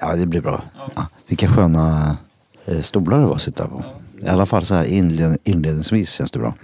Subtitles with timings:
[0.00, 0.62] Ja, det blir bra.
[0.94, 2.16] Ja, vilka sköna
[2.66, 3.84] eh, stolar det var att sitta på.
[4.24, 6.54] I alla fall så här inled inledningsvis känns det bra.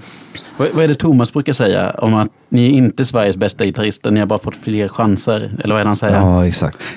[0.57, 4.11] Vad, vad är det Thomas brukar säga om att ni är inte Sveriges bästa gitarrister,
[4.11, 5.51] ni har bara fått fler chanser?
[5.64, 6.17] Eller vad är det han säger?
[6.21, 6.85] Ja, exakt.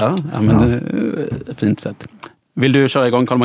[0.00, 0.76] Ja, ja men Ja.
[1.48, 2.06] eh, fint sätt.
[2.54, 3.38] Vill du köra igång Carl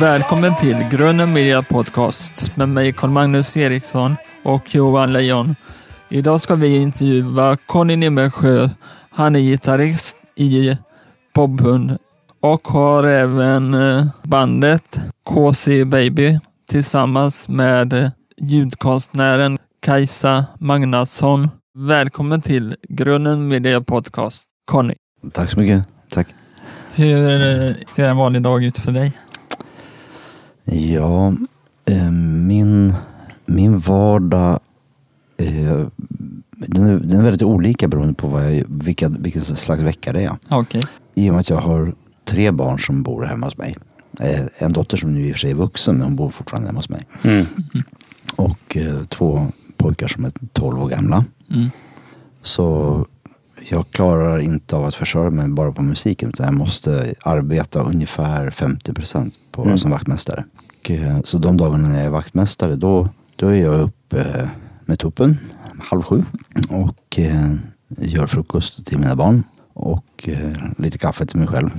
[0.00, 5.56] Välkommen till Grunden Media Podcast med mig Carl-Magnus Eriksson och Johan Lejon.
[6.08, 8.70] Idag ska vi intervjua Conny Nimmersjö.
[9.10, 10.76] Han är gitarrist i
[11.34, 11.98] Bobhund
[12.40, 16.38] och har även eh, bandet KC Baby
[16.70, 21.48] tillsammans med eh, ljudkonstnären Kajsa Magnusson.
[21.78, 24.94] Välkommen till Grunden Media Podcast, Conny.
[25.32, 25.88] Tack så mycket.
[26.10, 26.26] Tack.
[26.94, 29.12] Hur eh, ser en vanlig dag ut för dig?
[30.64, 31.34] Ja,
[31.84, 32.94] eh, min,
[33.46, 34.60] min vardag
[35.36, 35.86] eh,
[36.50, 40.24] den, är, den är väldigt olika beroende på vad jag, vilka, vilken slags vecka det
[40.24, 40.36] är.
[40.50, 40.82] Okej.
[41.14, 41.94] I och med att jag har
[42.24, 43.76] tre barn som bor hemma hos mig.
[44.20, 46.68] Eh, en dotter som nu i och för sig är vuxen men hon bor fortfarande
[46.68, 47.06] hemma hos mig.
[47.22, 47.46] Mm.
[48.36, 51.24] Och eh, två pojkar som är 12 år gamla.
[51.50, 51.70] Mm.
[52.42, 53.06] Så
[53.68, 56.28] jag klarar inte av att försörja mig bara på musiken.
[56.28, 59.78] Utan jag måste arbeta ungefär 50 procent på Mm.
[59.78, 60.44] som vaktmästare.
[60.80, 64.48] Och, eh, så de dagarna när jag är vaktmästare då, då är jag uppe eh,
[64.86, 65.38] med tuppen
[65.82, 66.24] halv sju.
[66.70, 67.52] Och eh,
[67.88, 69.42] gör frukost till mina barn.
[69.72, 71.70] Och eh, lite kaffe till mig själv.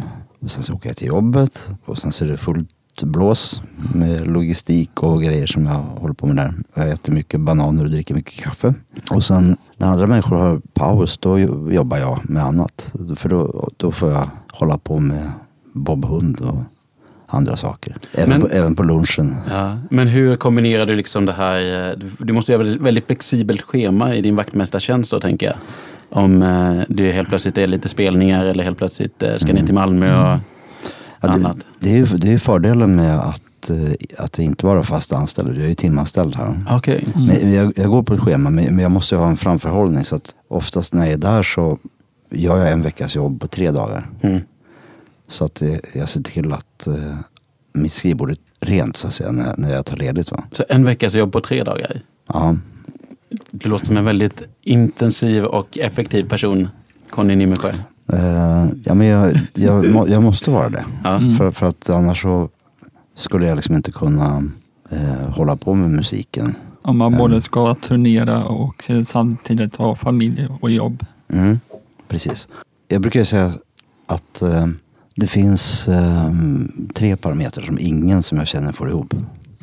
[0.41, 1.69] Och sen så åker jag till jobbet.
[1.85, 2.69] Och sen så är det fullt
[3.03, 3.61] blås
[3.93, 6.53] med logistik och grejer som jag håller på med där.
[6.73, 8.73] Jag äter mycket bananer och dricker mycket kaffe.
[9.11, 11.39] Och sen när andra människor har paus då
[11.71, 12.93] jobbar jag med annat.
[13.15, 15.31] För då, då får jag hålla på med
[15.73, 16.57] bobhund och
[17.27, 17.97] andra saker.
[18.13, 19.35] Även, Men- på, även på lunchen.
[19.49, 21.89] Ja, men hur kombinerar du liksom det här?
[21.91, 25.55] eh, du- måste ju ha ett väldigt flexibelt schema i din vaktmästartjänst då tänker jag.
[26.09, 29.73] Om eh, du helt plötsligt är lite spelningar eller helt plötsligt eh, ska ner till
[29.75, 30.39] Malmö och
[31.21, 35.57] Ja, det, det, är det är fördelen med att, eh, att inte vara fast anställd.
[35.57, 36.65] Jag är ju timanställd här.
[36.69, 37.05] Okej.
[37.15, 40.03] Men jag, jag går på ett schema men, jag måste ju ha en framförhållning.
[40.03, 41.77] Så att oftast när jag är där så
[42.29, 44.09] gör jag en veckas jobb på tre dagar.
[44.21, 44.41] Mm.
[45.27, 45.61] Så att
[45.93, 47.15] jag ser till att eh,
[47.73, 50.31] mitt skrivbord är rent så att säga när, när jag tar ledigt.
[50.31, 50.43] Va?
[50.51, 52.01] Så en veckas jobb på tre dagar.
[52.27, 52.57] Ja.
[53.51, 56.67] Du låter som en väldigt intensiv och effektiv person,
[57.09, 57.73] Conny Nimmersjö.
[58.13, 60.85] Eh, ja, men jag, jag, jag måste vara det.
[61.03, 61.15] Ja.
[61.17, 61.35] Mm.
[61.35, 62.49] För, för att annars så
[63.15, 64.43] skulle jag liksom inte kunna
[64.89, 66.55] eh, hålla på med musiken.
[66.81, 67.17] Om man Ja.
[67.17, 71.05] både ska turnera och eh, samtidigt ha familj och jobb.
[71.33, 71.59] Mm,
[72.07, 72.47] precis.
[72.87, 73.53] Jag brukar säga
[74.07, 74.67] att eh,
[75.15, 76.31] det finns eh,
[76.93, 79.13] tre parametrar som ingen som jag känner får ihop.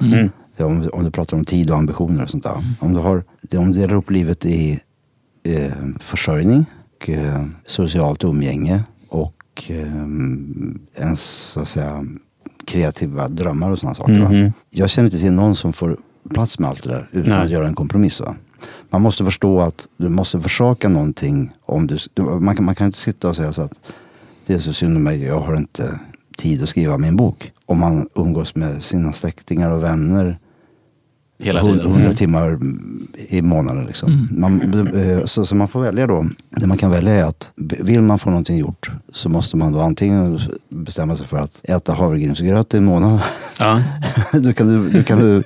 [0.00, 0.12] Mm.
[0.12, 0.30] Mm.
[0.60, 2.74] Om, om du pratar om tid och ambitioner och sånt där.
[2.80, 3.24] Om du, har,
[3.56, 4.80] om du delar upp livet i
[5.42, 6.66] eh, försörjning,
[7.00, 10.06] och, eh, socialt umgänge och eh,
[11.02, 12.06] ens så att säga,
[12.66, 14.12] kreativa drömmar och sådana saker.
[14.18, 14.52] Mhm.
[14.70, 15.96] Jag känner inte till någon som får
[16.30, 17.38] plats med allt det där utan Nej.
[17.42, 18.20] att göra en kompromiss.
[18.20, 18.34] Va?
[18.90, 21.50] Man måste förstå att du måste försaka någonting.
[21.66, 21.98] Om du-
[22.40, 23.80] man, kan, man kan inte sitta och säga så att
[24.46, 25.98] det är så synd om mig, jag har inte
[26.38, 27.52] tid att skriva min bok.
[27.66, 30.38] Om man umgås med sina släktingar och vänner
[31.38, 31.92] Hela hund- tiden.
[31.92, 32.58] 100 timmar
[33.28, 33.84] i månaden.
[33.86, 34.28] Liksom.
[34.30, 36.28] Man, eh, så, så man får välja då.
[36.50, 39.80] Det man kan välja är att vill man få någonting gjort så måste man då
[39.80, 43.20] antingen bestämma sig för att äta havregrynsgröt i en månad.
[43.58, 43.82] Ja.
[44.32, 45.42] då, kan du, då, kan du,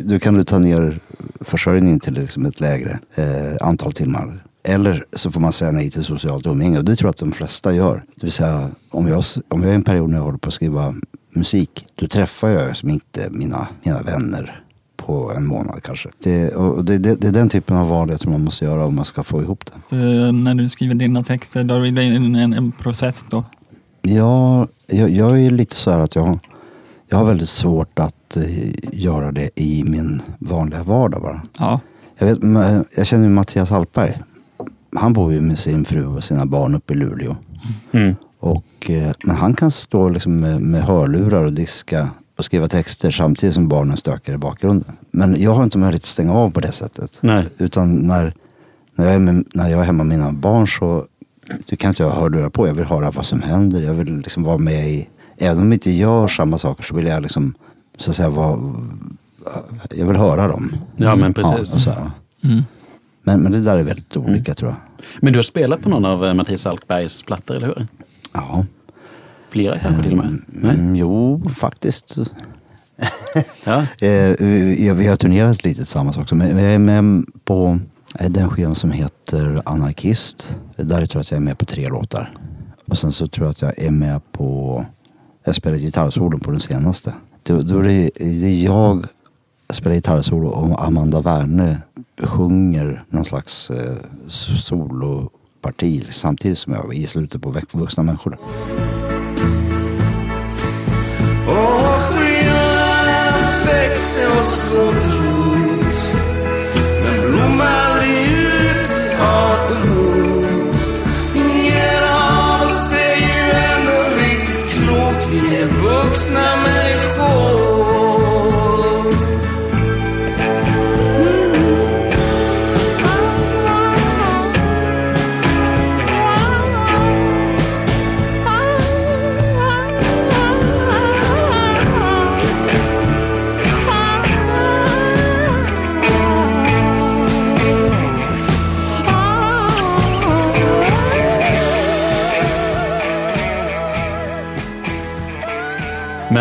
[0.00, 1.00] då kan du ta ner
[1.40, 4.42] försörjningen till liksom ett lägre eh, antal timmar.
[4.68, 7.32] Eller så får man säga nej till socialt umgänge och det tror jag att de
[7.32, 8.04] flesta gör.
[8.14, 10.48] Det vill säga om jag, om jag är i en period när jag håller på
[10.48, 10.94] att skriva
[11.34, 14.62] musik då träffar jag som inte mina, mina vänner
[15.06, 16.08] på en månad kanske.
[16.24, 18.84] Det, och det, det, det är den typen av val jag tror man måste göra
[18.86, 19.96] om man ska få ihop det.
[19.96, 23.44] Eh, När du skriver dina texter, då är det en, en, en process då.
[24.02, 26.38] Ja, jag, jag är lite så här att jag,
[27.08, 31.42] jag har väldigt svårt att eh, göra det i min vanliga vardag bara.
[31.58, 31.80] Ja.
[32.18, 34.22] Jag, vet, men jag känner ju Mattias Hallberg.
[34.96, 37.36] Han bor ju med sin fru och sina barn uppe i Luleå.
[37.92, 38.14] Mm.
[38.40, 43.10] Och eh, men han kan stå liksom med, med hörlurar och diska och skriva texter
[43.10, 44.96] samtidigt som barnen stökar i bakgrunden.
[45.10, 47.18] Men jag har inte möjlighet att stänga av på det sättet.
[47.20, 47.46] Nej.
[47.58, 48.34] Utan när,
[48.94, 51.06] när, jag är med, när jag är hemma med mina barn så
[51.66, 52.66] du kan inte jag hörlurar på.
[52.66, 53.82] Jag vill höra vad som händer.
[53.82, 55.08] Jag vill liksom vara med i...
[55.38, 57.54] Även om vi inte gör samma saker så vill jag liksom,
[57.96, 58.60] så att säga, vara...
[59.94, 60.76] Jag vill höra dem.
[60.96, 61.86] Ja, men Ja, precis.
[61.86, 62.10] här.
[62.44, 62.62] Mm.
[63.22, 65.04] Men, men det där är väldigt olika tror jag.
[65.20, 67.86] Men du har spelat på någon av eh, Mattias Alkbergs plattor, eller hur?
[68.32, 68.64] Ja.
[69.56, 70.42] Flera kanske till och med?
[70.46, 70.74] Nej?
[70.74, 72.16] Mm, jo, faktiskt.
[73.64, 73.86] Ja.
[74.02, 76.34] Eh, vi, vi har turnerat lite tillsammans också.
[76.34, 77.78] Men jag är med på
[78.18, 80.58] eh, den skivan som heter Anarkist.
[80.76, 82.34] Där tror jag att jag är med på tre låtar.
[82.86, 84.84] Och sen så tror jag att jag är med på...
[85.44, 87.14] Jag spelar gitarrsolo på den senaste.
[87.42, 89.06] Då, då är det, det är jag
[89.70, 91.82] spelar gitarrsolo och Amanda Werne
[92.22, 93.96] sjunger någon slags eh,
[94.28, 98.38] soloparti samtidigt som jag i slutet på Vuxna människor.
[101.46, 105.05] Och skyarna växte och slog.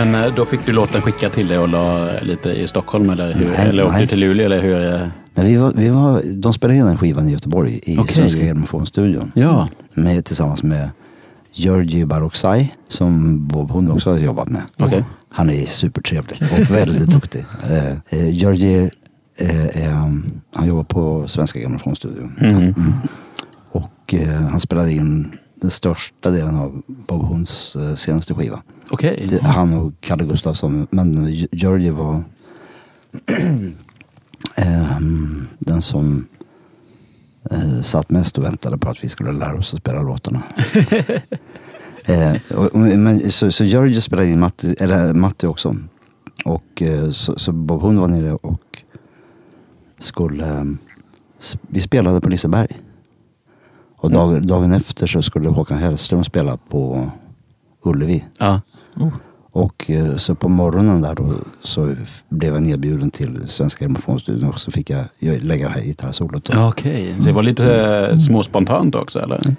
[0.06, 3.34] Men eh, då fick du låten skickad till dig och la lite i Stockholm eller,
[3.34, 3.48] hur?
[3.48, 4.94] Nej, eller åkte du till Luleå eller hur?
[4.94, 5.08] eh?
[5.34, 8.14] Nej, vi var, vi var, de spelade in den skivan i Göteborg i Okej.
[8.14, 9.32] Svenska Grammofonstudion.
[9.36, 9.68] Ja.
[9.94, 10.90] Med, tillsammans med
[11.52, 14.62] Georgi Baroksai som Bob Hund också har jobbat med.
[14.80, 15.06] Okej.
[15.30, 17.46] Han är supertrevlig och väldigt duktig.
[17.70, 18.90] Eh, eh, Georgi
[19.38, 19.92] eh, eh,
[20.54, 22.34] han jobbar på Svenska Grammofonstudion.
[22.42, 22.94] Mhm.
[23.72, 25.32] Och eh, han spelade in
[25.62, 28.62] den största delen av Bob Hunds eh, senaste skiva.
[28.90, 29.28] Okej.
[29.30, 30.88] Det, han och Kalle Gustafsson.
[30.92, 32.24] Men Georgie var
[34.56, 36.28] ehm, den som
[37.52, 40.44] eh, satt mest och väntade på att vi skulle lära oss att spela låtarna.
[42.06, 45.76] eh, och, men, så, så Georgie spelade in Matti, eller Matti också.
[46.46, 48.84] Och eh, så, så Bob Hund var nere och
[50.00, 50.48] skulle...
[50.58, 50.64] eh,
[51.40, 52.68] s- vi spelade på Liseberg.
[53.98, 57.12] Och dag, dagen efter så skulle Håkan Hellström spela på
[57.84, 58.26] Ullevi.
[58.38, 58.62] Ja.
[58.96, 59.14] Oh,
[59.52, 61.96] Och eh, så på morgonen där då så
[62.30, 66.50] blev jag nedbjuden till Svenska Grammofonstudion och så fick jag jag lägga det här gitarrsolot.
[66.56, 69.56] Okej, så det var lite eh, småspontant också eller?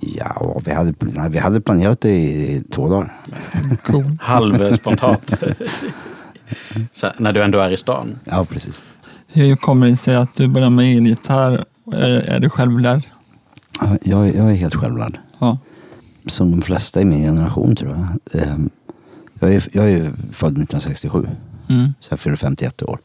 [0.00, 3.16] Ja, vi hade, nej, vi hade planerat det i, i två dagar.
[3.86, 4.16] cool.
[4.20, 5.34] Halvspontant.
[6.92, 8.18] så, när du ändå är i stan.
[8.24, 8.84] Ja, precis.
[9.26, 11.64] Hur kommer det sig att du börjar med elgitarr?
[11.92, 13.02] Är, är du självlärd?
[13.80, 15.18] Ja, Jag, jag är helt självlärd.
[15.38, 15.58] Ja.
[16.26, 17.90] Som de flesta i min generation tror
[18.32, 18.42] jag.
[18.42, 18.70] Ehm,
[19.40, 20.00] Jag är, jag är
[20.32, 21.28] född 1967.
[21.68, 21.92] Mm.
[22.00, 22.98] Så jag fyller 51 år.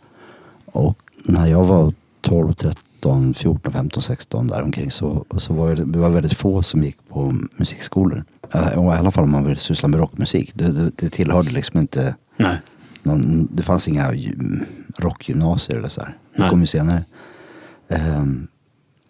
[0.66, 5.86] Och när jag var 12, 13, 14, 15, 16 där omkring så, så var det,
[5.86, 8.24] det var väldigt få som gick på musikskolor.
[8.54, 10.52] Eh, Och I alla fall om man vill syssla med rockmusik.
[10.56, 12.58] Det, det, det tillhörde liksom inte Nej.
[13.04, 14.64] någon, det fanns inga gy-
[14.98, 16.18] rockgymnasier eller så här.
[16.38, 17.04] Det kom ju senare.
[17.90, 18.48] Ehm,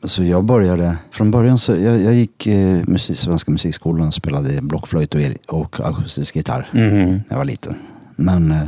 [0.03, 4.61] så jag började, från början så, jag, jag gick eh, musik, Svenska musikskolan och spelade
[4.61, 7.09] blockflöjt och, el- och akustisk gitarr Mhm.
[7.09, 7.75] när jag var liten.
[8.15, 8.63] Men, eh,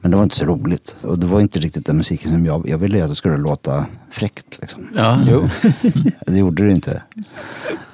[0.00, 0.96] men det var inte så roligt.
[1.02, 3.86] Och det var inte riktigt den musiken som jag, jag ville att det skulle låta
[4.10, 4.58] fräckt.
[4.60, 4.88] Liksom.
[4.96, 5.48] Ja, jo.
[6.26, 7.02] Det gjorde det inte.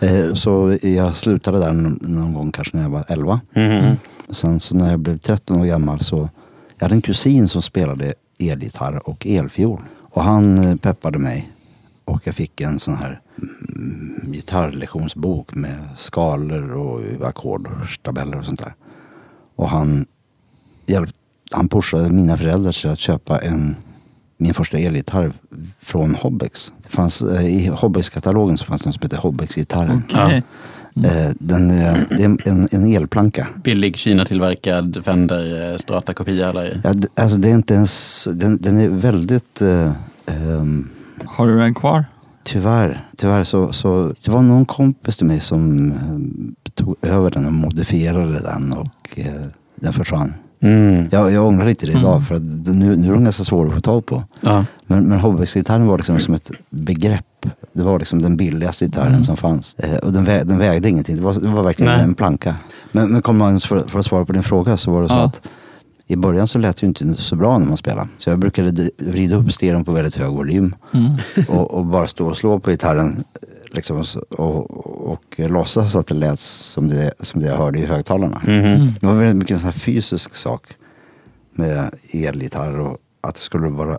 [0.01, 3.41] Eh, Så jag slutade där någon någon gång kanske när jag var 11.
[3.57, 3.97] Mhm.
[4.31, 6.29] Sen så när jag blev 13 år gammal så
[6.79, 9.81] jag hade en kusin som spelade elgitarr och elfiol.
[10.11, 11.51] Och han eh, peppade mig.
[12.05, 17.69] Och jag fick en sån här mm, gitarrlektionsbok med skalor och ackord
[18.37, 18.75] och sånt där.
[19.57, 20.07] Och han,
[20.87, 21.11] hjälp,
[21.51, 23.77] han pushade mina föräldrar till att köpa en,
[24.37, 25.33] min första elgitarr
[25.81, 26.73] från Hobbex.
[26.83, 30.03] Det fanns, eh, I Hobbex-katalogen så fanns det något som heter Hobbex-gitarren.
[30.11, 30.43] Okej.
[31.05, 33.47] Eh, Den, eh, det är en, en elplanka.
[33.65, 36.81] Billig Kina-tillverkad Fender Strata-kopia eller?
[36.85, 39.93] Ja, alltså det är inte ens, den, den är väldigt, eh,
[40.27, 40.89] ehm,
[41.27, 42.05] Har du den kvar?
[42.45, 47.47] tyvärr, tyvärr så, så, det var någon kompis till mig som eh, tog över den
[47.47, 49.27] och modifierade den och eh,
[49.77, 50.35] den försvann.
[50.61, 51.09] Mm.
[51.11, 52.23] Jag, jag ångrar lite det idag Mm.
[52.25, 52.43] för att
[52.77, 54.23] nu, nu är de ganska svåra att få tag på.
[54.41, 54.65] Ja.
[54.87, 59.37] Men, men Hobbex-gitarren var liksom som ett begrepp Det var liksom den billigaste gitarren som
[59.37, 59.75] fanns.
[59.75, 61.17] Eh, och den, vä den vägde ingenting.
[61.17, 62.03] Det var, det var verkligen Nej.
[62.03, 62.57] en planka.
[62.93, 65.15] Men, men kom Magnus, för, för att svara på din fråga så var det så
[65.15, 65.23] Ja.
[65.25, 65.49] att
[66.13, 68.09] i början så lät det ju inte så bra när man spelade.
[68.19, 70.75] Så jag brukade vrida upp stereon på väldigt hög volym.
[70.95, 71.13] Mm.
[71.49, 73.25] och, och bara stå och slå på gitarren
[73.73, 77.87] liksom, och, så- och, låtsas att det lät som det, som det jag hörde i
[77.87, 78.41] högtalarna.
[78.47, 78.93] Mhm.
[79.01, 80.67] Det var väldigt mycket en sån här fysisk sak
[81.55, 83.99] med elgitarr och att det skulle vara,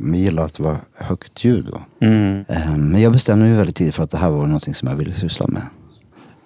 [0.00, 1.66] man gillar att det var högt ljud.
[1.72, 2.06] Då.
[2.06, 2.44] Mm.
[2.48, 4.96] Eh, Men jag bestämde mig väldigt tidigt för att det här var någonting som jag
[4.96, 5.62] ville syssla med.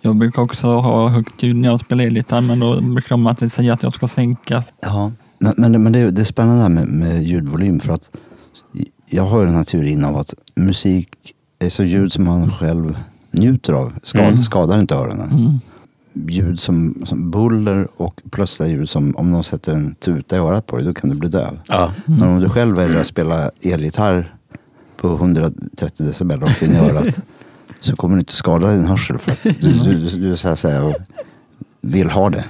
[0.00, 3.52] Jag brukar också ha högt ljud när jag spelar elgitarr, men då brukar de alltid
[3.52, 4.64] säga att jag ska sänka.
[4.80, 5.12] Ja.
[5.38, 8.10] Men, men, men det, det är spännande här med, med ljudvolym för att
[9.06, 11.08] jag har ju den här teorin av att musik
[11.58, 12.98] är så ljud som man själv
[13.30, 13.92] njuter av.
[14.02, 14.36] Skad, Mm.
[14.36, 15.30] Skadar inte öronen.
[15.30, 15.60] Mm.
[16.28, 20.66] Ljud som, som buller och plötsliga ljud som om någon sätter en tuta i örat
[20.66, 21.60] på dig, då kan du bli döv.
[21.66, 21.92] Ja.
[22.06, 24.34] Men om du själv väljer att spela elgitarr
[24.96, 27.24] på 130 decibel rakt in i örat
[27.80, 30.54] så kommer du inte skada din hörsel för att du, du, du, du så här
[30.54, 30.96] säger, och
[31.80, 32.44] vill ha det.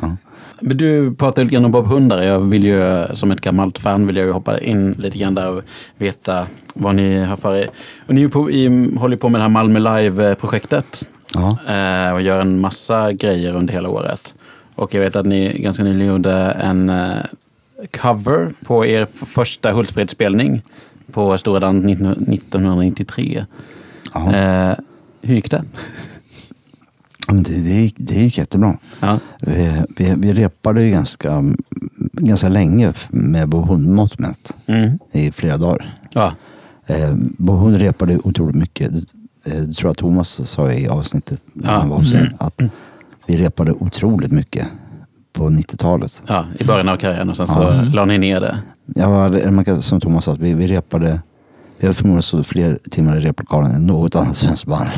[0.00, 0.16] Ja.
[0.60, 2.22] Men du pratade lite grann om Bob Hundar.
[2.22, 5.50] Jag vill ju, som ett gammalt fan, vill jag ju hoppa in lite grann där
[5.50, 5.62] och
[5.96, 7.68] veta vad ni har för er.
[8.06, 11.08] Och ni på, i, håller på med det här Malmö Live-projektet
[11.68, 14.34] eh, och gör en massa grejer under hela året.
[14.74, 17.16] Och jag vet att ni ganska nyligen gjorde en eh,
[18.00, 20.62] cover på er första Hultsfredsspelning
[21.12, 23.44] på Stora 19- 1993.
[24.26, 24.34] Ja.
[24.70, 24.76] Eh,
[25.22, 25.64] hur gick det?
[27.28, 28.78] Ja, Det, det, gick, det gick jättebra.
[29.00, 29.18] Ja.
[29.42, 31.44] Vi, vi, vi repade ju ganska,
[32.12, 34.98] ganska länge med Bo Hund-mått mätt Mm.
[35.12, 35.94] i flera dagar.
[36.12, 36.32] Ja.
[36.86, 38.90] Eh, Bo Hund repade otroligt mycket.
[39.46, 41.78] Eh, Det tror jag Thomas sa i avsnittet när Ja.
[41.78, 42.32] han var hos er.
[42.38, 42.60] Att
[43.26, 44.66] vi repade otroligt mycket
[45.32, 46.22] på 90-talet.
[46.26, 47.82] ja, i början av karriären och sen så Ja.
[47.82, 49.50] la ni ner det.
[49.50, 51.20] Man kan, som Thomas sa, vi, vi repade
[51.78, 54.88] vi har förmodligen så fler timmar i replokalen än något annat svenskt band.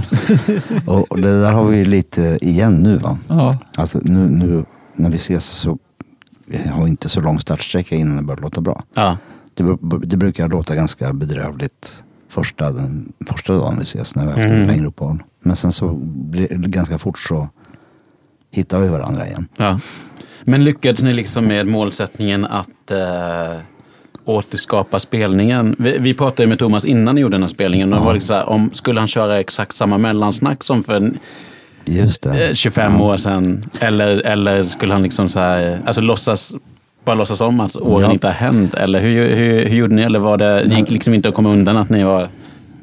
[0.87, 2.97] och, och det där har vi lite igen nu.
[2.97, 3.19] Va?
[3.29, 3.59] Ja.
[3.77, 5.79] Att nu, nu när vi ses så
[6.73, 8.83] har vi inte så lång startsträcka innan det börjar låta bra.
[8.95, 9.17] Ja.
[9.55, 14.39] Det, det brukar låta ganska bedrövligt första, den första dagen vi ses när vi har
[14.39, 14.63] haft Mm.
[14.63, 15.23] ett längre uppehåll.
[15.41, 17.49] Men sen så blir det ganska fort så
[18.51, 19.49] hittar vi varandra igen.
[19.57, 19.81] Ja.
[20.45, 23.59] Men lyckades ni liksom med målsättningen att eh,
[24.29, 25.77] återskapa spelningen?
[25.79, 27.93] Vi, vi pratade med Thomas innan ni gjorde den här spelningen.
[27.93, 31.13] Och det var liksom så här, om, skulle han köra exakt samma mellansnack som för
[31.85, 32.49] Just det.
[32.49, 33.65] eh, 25 år sedan?
[33.81, 36.53] Eller, eller skulle han liksom så här, alltså låtsas,
[37.05, 38.13] bara låtsas om att åren Ja.
[38.13, 38.75] inte har hänt?
[38.75, 40.03] Eller hur, hur, hur gjorde ni?
[40.03, 42.29] Eller var det, det gick liksom inte att komma undan att ni var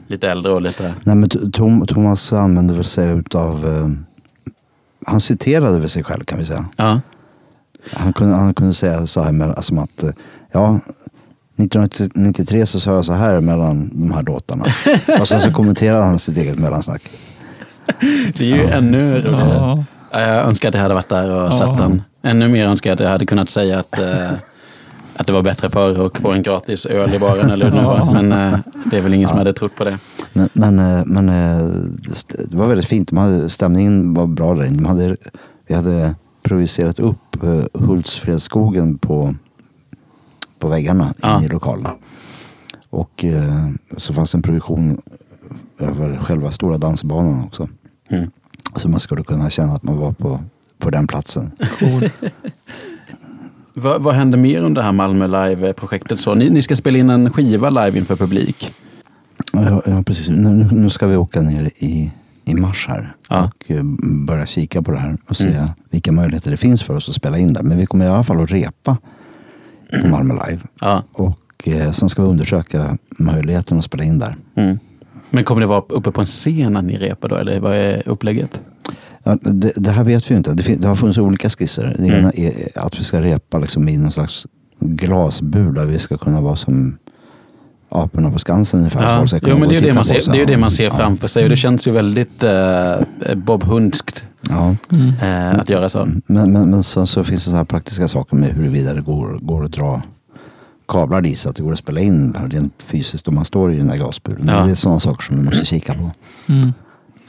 [0.08, 0.94] lite äldre och lite...
[1.04, 3.66] Nej, men Tom, Thomas använde väl sig utav...
[3.68, 3.90] Eh,
[5.08, 6.66] han citerade väl sig själv kan vi säga.
[6.76, 7.02] Ja.
[7.94, 10.10] Han kunde, han kunde säga så här med, som att eh,
[10.52, 10.80] ja,
[11.58, 14.66] 1993 så sa jag så här mellan de här låtarna.
[15.20, 17.02] Och sen så kommenterade han sitt eget mellansnack.
[18.38, 19.54] Det är ju ännu roligare.
[19.54, 19.84] Ja.
[20.12, 21.52] Ja, Jag önskar att jag hade varit där och Ja.
[21.52, 22.02] sett den.
[22.24, 24.32] Ännu mer önskar jag att jag hade kunnat säga att, eh,
[25.16, 28.22] att det var bättre förr och få en gratis öl i baren eller hur var.
[28.22, 28.60] Men eh,
[28.92, 29.98] det är väl ingen som hade trott på det.
[30.34, 31.66] Men, men, eh, men eh,
[32.50, 33.10] det var väldigt fint.
[33.10, 34.88] De hade, stämningen var bra där inne.
[34.88, 35.16] Hade,
[35.68, 39.36] vi hade projicerat upp eh, Hultsfredsskogen på,
[40.66, 41.44] på väggarna Ja.
[41.44, 41.92] i lokalen.
[42.90, 45.02] Och eh, så fanns en projektion
[45.80, 47.70] över själva stora dansbanan också.
[48.10, 48.32] Mm.
[48.76, 50.40] Så man skulle kunna känna att man var på,
[50.78, 51.52] på den platsen.
[51.80, 52.10] Cool.
[53.74, 56.20] Vad, vad händer mer under det här Malmö Live-projektet?
[56.20, 58.74] Så Ni, ni ska spela in en skiva live inför publik.
[59.54, 60.30] Ja, ja precis.
[60.30, 62.12] Nu, nu ska vi åka ner i,
[62.46, 63.44] i mars här Ja.
[63.44, 63.84] och eh,
[64.28, 65.68] börja kika på det här och se Mm.
[65.90, 67.64] vilka möjligheter det finns för oss att spela in där.
[67.64, 68.98] Men vi kommer i alla fall att repa
[70.02, 70.62] på Malmö Live.
[70.82, 71.04] Ja.
[71.12, 74.36] Och eh, sen ska vi undersöka möjligheten att spela in där.
[74.56, 74.80] Mm.
[75.30, 77.36] Men kommer det vara uppe på en scen när ni repar då?
[77.36, 78.62] Eller vad är upplägget?
[79.24, 80.54] Ja, det, det här vet vi ju inte.
[80.54, 81.96] Det, det har funnits olika skisser.
[82.00, 82.20] Det Mm.
[82.20, 84.48] ena är att vi ska repa liksom i någon slags
[84.80, 86.98] glasbur där vi ska kunna vara som
[87.90, 89.04] aporna på Skansen ungefär.
[89.04, 89.40] Ja.
[89.48, 91.44] Jo, men det är det man ser, det är ju det man ser framför sig.
[91.44, 92.96] Och det känns ju väldigt eh,
[93.36, 94.76] Bob Hundskt Ja.
[95.22, 96.08] eh, att göra så.
[96.26, 99.40] Men, men, men sen så finns det så här praktiska saker med huruvida det går,
[99.42, 100.02] går att dra
[100.88, 103.78] kablar dit så att det går att spela in rent fysiskt om man står i
[103.78, 104.48] den där glasburen.
[104.48, 104.66] Ja.
[104.66, 106.12] Det är sådana saker som vi måste kika på.
[106.48, 106.74] Mm.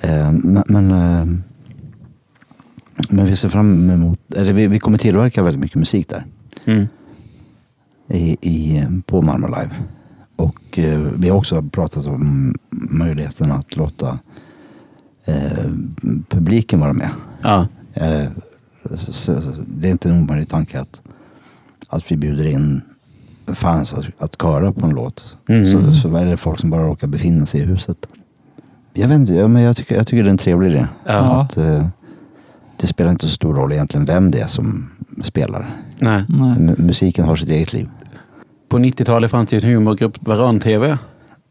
[0.01, 1.27] Eh, men, men, eh,
[3.09, 6.25] men vi ser fram emot, eller vi, vi kommer tillverka väldigt mycket musik där
[6.65, 6.87] Mm.
[8.09, 9.71] i, i, på Malmö Live.
[10.37, 10.79] Och
[11.15, 14.19] vi har också pratat om möjligheten att låta
[15.27, 15.71] eh,
[16.29, 17.09] publiken vara med.
[17.43, 17.67] Ja.
[17.95, 18.27] Eh,
[18.97, 21.03] så- så- det är inte en omöjlig tanke att,
[21.89, 22.81] att vi bjuder in
[23.47, 25.37] fanns att, att köra på en låt.
[25.49, 25.67] Mm.
[25.67, 28.09] Så, så är det folk som bara råkar befinna sig i huset.
[28.95, 30.87] Jag vet inte, ja, men jag tycker, jag tycker det är en trevlig idé.
[31.07, 31.13] Ja.
[31.43, 31.87] Att, eh,
[32.81, 34.91] det spelar inte så stor roll egentligen vem det är som
[35.23, 35.77] spelar.
[35.99, 36.25] Nej.
[36.29, 36.75] Nej.
[36.79, 37.89] Musiken har sitt eget liv.
[38.69, 40.99] På 90-talet fanns det en humorgrupp, Varan-TV.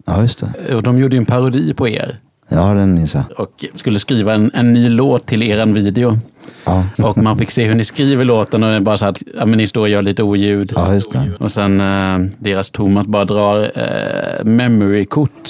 [0.06, 0.76] Ja, just det.
[0.76, 2.20] Och de gjorde en parodi på er.
[2.50, 3.24] Ja, den minns jag.
[3.38, 6.20] Och skulle skriva en, en ny låt till eran video.
[6.66, 9.18] Ja, Och man fick se hur ni skriver låten och det är bara så att
[9.38, 10.72] ja, men ni står och gör lite oljud.
[10.76, 11.32] ja just det.
[11.40, 15.50] Och sen eh, deras Thomas bara drar eh, memory-kort.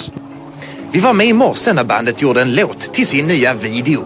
[0.92, 4.04] Vi var med i morse när bandet gjorde en låt till sin nya video.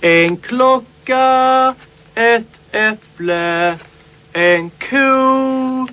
[0.00, 1.74] En klocka,
[2.14, 3.74] ett äpple,
[4.32, 5.86] en ko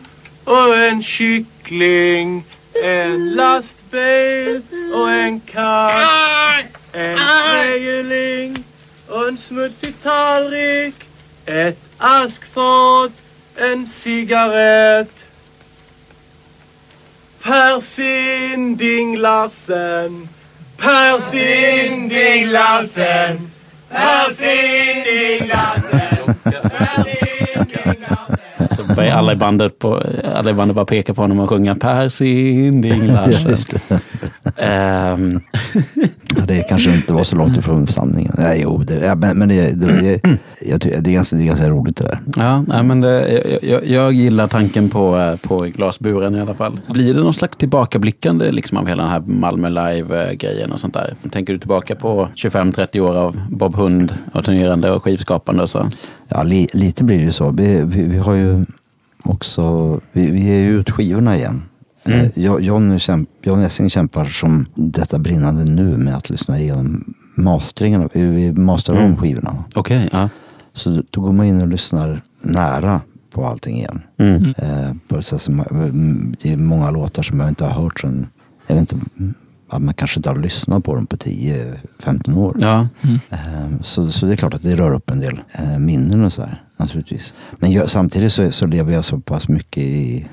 [0.44, 2.44] och en kyckling.
[2.84, 4.62] and lost Bale
[4.94, 8.54] und oh, Karl und Freiling
[9.08, 10.96] und smutsig talrik
[11.46, 13.12] et askfot
[13.56, 15.10] en cigaret.
[17.42, 20.28] Persin Ding Larsen,
[20.78, 23.52] Persin Ding Larsen,
[23.90, 28.47] Persin Ding Larsen, Persin Larsen.
[28.58, 30.04] Så börjar alla i bandet, på,
[30.36, 33.28] alla i bandet bara peka på honom och sjunga Per Sinding Ja.
[34.58, 35.40] Ehm,
[36.36, 38.34] Ja, det kanske inte var så långt ifrån sanningen.
[38.38, 41.70] Nej, jo, det, ja, men, det, det, det, jag det, är ganska, det är ganska
[41.70, 42.20] roligt det där.
[42.36, 46.54] Ja, nej, men det, jag, jag, jag gillar tanken på, eh, på glasburen i alla
[46.54, 46.80] fall.
[46.88, 51.16] Blir det någon slags tillbakablickande liksom, av hela den här Malmö Live-grejen och sånt där?
[51.32, 55.86] Tänker du tillbaka på 25-30 år av Bob Hund och turnerande och skivskapande och så?
[56.30, 57.50] Ja, li, lite blir det ju så.
[57.50, 58.47] Vi, vi, vi har ju
[59.24, 61.62] också, vi, vi ger ju ut skivorna igen.
[62.06, 62.20] Mm.
[62.20, 67.14] Eh, Jo- John, kämp, John Essing kämpar som detta brinnande nu med att lyssna igenom
[67.36, 68.10] mastringen.
[68.14, 69.18] Vi, masterar om Mm.
[69.18, 69.64] skivorna.
[69.76, 70.30] Okej, ja.
[70.74, 73.02] Så då- går man in och lyssnar nära
[73.34, 74.02] på allting igen.
[74.18, 74.54] Mm.
[74.58, 78.28] Eh, på sätt som, mm, det är många låtar som jag inte har hört sen,
[78.68, 79.34] jag vet inte, mm,
[79.80, 82.56] man kanske inte har lyssnat på dem på 10-15 år.
[82.60, 82.88] Ja,
[83.30, 86.34] Eh, Så, så det är klart att det rör upp en del eh, minnen och
[86.34, 87.34] så här, naturligtvis.
[87.52, 90.28] Men jag, samtidigt så, så lever jag så pass mycket i,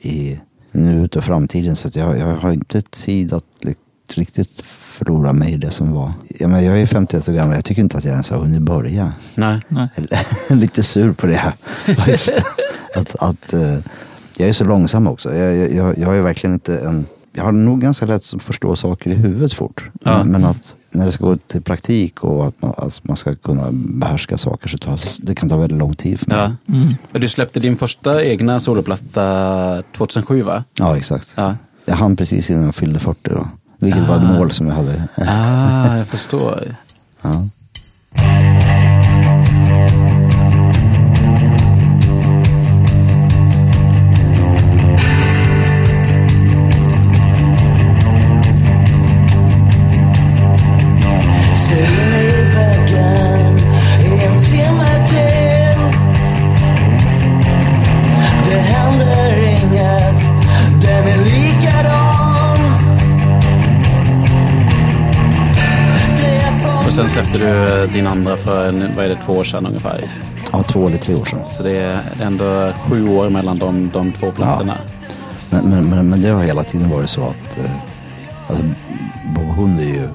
[0.00, 0.38] i
[0.72, 3.44] nuet och framtiden så att jag, jag har inte tid att
[4.14, 6.12] riktigt förlora mig i det som var.
[6.38, 8.62] Jag, men, jag är 51 år gammal, jag tycker inte att jag ens har hunnit
[8.62, 9.12] börja.
[9.34, 9.60] nej.
[9.68, 9.88] Nej.
[10.50, 11.52] Lite sur på det.
[12.94, 13.78] Att, att, eh,
[14.36, 15.34] jag är så långsam också.
[15.34, 17.06] Jag, jag- jag, jag är verkligen inte en...
[17.36, 19.84] Jag har nog ganska lätt att förstå saker i huvudet fort.
[20.04, 20.24] Ja.
[20.24, 23.68] Men, att när det ska gå till praktik och att man, att man ska kunna
[23.72, 26.38] behärska saker så tar, det kan ta väldigt lång tid för mig.
[26.38, 26.74] Ja.
[26.74, 26.94] Mm.
[27.12, 30.64] Du släppte din första egna soloplatta 2007 va?
[30.78, 31.34] Ja, exakt.
[31.36, 31.56] Ja.
[31.84, 33.48] Jag hann precis innan jag fyllde 40 då.
[33.78, 35.02] Vilket var ett mål som jag hade.
[35.16, 36.76] Ah, jag förstår.
[37.22, 37.32] Ja.
[67.36, 70.00] Släppte du din andra för, en- vad är det, två år sedan ungefär.
[70.52, 71.40] ja, två eller tre år sedan.
[71.48, 74.76] Så det är ändå sju år mellan de, de två plattorna.
[75.50, 77.70] Men, men, men, men det har hela tiden varit så att eh,
[78.48, 78.64] alltså,
[79.34, 80.08] Bob Hund är ju,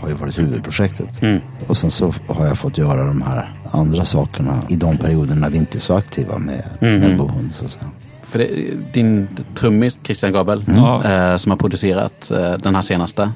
[0.00, 1.22] har ju varit huvudprojektet.
[1.22, 1.40] Mm.
[1.66, 5.50] Och sen så har jag fått göra de här andra sakerna i de perioder när
[5.50, 6.98] vi inte är så aktiva med, Mhm.
[6.98, 7.54] med Bob Hund.
[7.54, 7.84] Så att säga.
[8.28, 8.48] För det,
[8.92, 11.04] din trummis Christian Gabel Ja.
[11.04, 13.30] eh, som har producerat eh, den här senaste.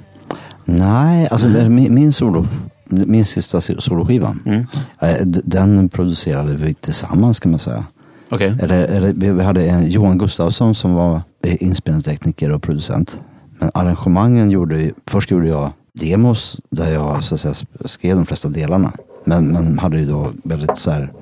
[0.64, 2.46] Nej, alltså min, min solo,
[2.92, 4.66] min sista soloskiva, Mm.
[5.00, 7.84] eh, den producerade vi tillsammans kan man säga.
[8.30, 8.54] Okej.
[8.62, 13.20] Eller, eller, vi vi hade en Johan Gustafsson som var eh, inspelningstekniker och producent.
[13.58, 18.26] Men arrangemangen gjorde, vi- först gjorde jag demos där jag så att säga, skrev de
[18.26, 18.92] flesta delarna.
[19.24, 21.12] Men, men hade ju då väldigt så här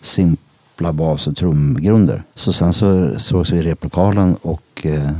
[0.00, 2.22] simpla bas och trumgrunder.
[2.34, 5.10] Så sen så sågs vi i replokalen och eh,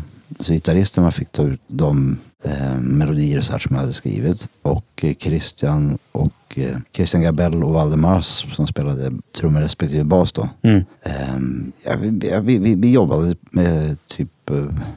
[0.40, 4.48] så gitarristerna fick ta ut de eh, melodier så här som jag hade skrivit.
[4.62, 10.48] Och eh, Christian och eh, Christian Gabell och Valdemar som spelade trummor respektive bas då.
[10.62, 10.84] Mm.
[11.02, 11.96] Ehm, ja,
[12.40, 14.30] vi, vi, vi, jobbade med typ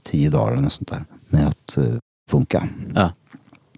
[0.03, 1.05] tio dagar eller något sånt där.
[1.29, 1.77] Med att
[2.31, 2.69] funka.
[2.95, 3.11] Ja.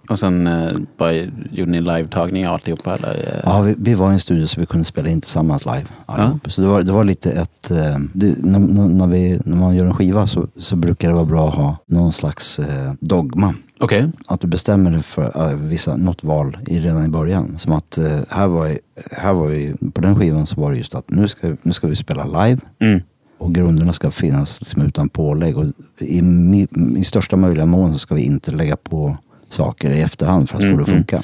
[0.10, 1.14] Och sen eh, bara
[1.52, 2.96] gjorde ni live-tagning och alltihopa?
[2.96, 3.34] Eller?
[3.34, 3.40] eh?
[3.44, 5.86] Ja, vi, vi var i en studio så vi kunde spela in tillsammans live.
[6.06, 6.52] allihop.
[6.52, 7.72] Så det var, det var lite ett...
[7.72, 11.26] eh, Det, när, när, vi, när man gör en skiva så, så brukar det vara
[11.26, 13.56] bra att ha någon slags eh, dogma.
[13.80, 14.12] Okej.
[14.28, 17.58] Att du bestämmer dig för uh, vissa, något val i, redan i början.
[17.58, 18.78] Som att eh, här var,
[19.12, 21.88] här var vi, på den skivan så var det just att nu ska, nu ska
[21.88, 22.62] vi spela live.
[22.80, 23.02] Mm.
[23.38, 25.58] Och grunderna ska finnas liksom utan pålägg.
[25.58, 25.66] Och
[26.00, 29.18] i, mi- I största möjliga mån så ska vi inte lägga på
[29.54, 31.24] saker i efterhand för att få det att funka.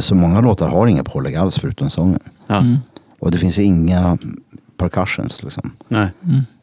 [0.00, 2.20] Så många låtar har inga pålägg alls förutom sången.
[2.46, 2.58] Ja.
[2.58, 2.76] Mm.
[3.18, 4.18] Och det finns inga
[4.76, 5.72] percussions liksom.
[5.88, 6.08] Nej.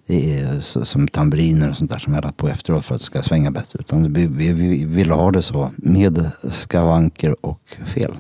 [0.07, 3.01] Det är så, som tamburiner och sånt där som jag lagt på efteråt för att
[3.01, 3.79] det ska svänga bättre.
[3.79, 8.11] Utan vi, vi, vi vill ha det så med skavanker och fel.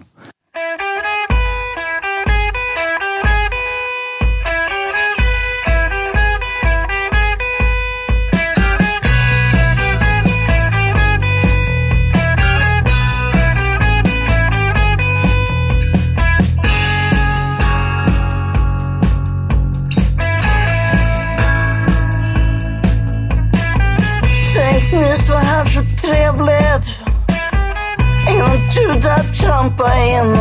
[29.01, 30.35] Inte att trampa in.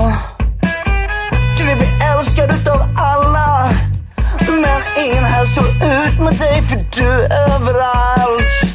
[1.59, 3.73] Du vill bli älskad utav alla
[4.49, 8.70] Men ingen här står ut med dig för du är överallt.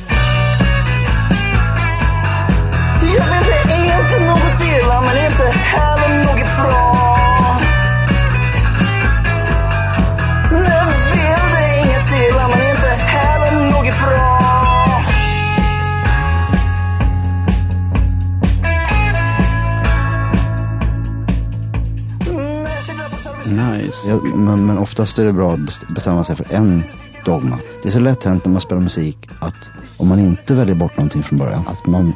[24.34, 26.84] Men, men oftast är det bra att best- bestämma sig för en
[27.26, 27.58] dogma.
[27.84, 30.98] Det är så lätt hänt när man spelar musik att om man inte väljer bort
[30.98, 32.14] någonting från början, att man,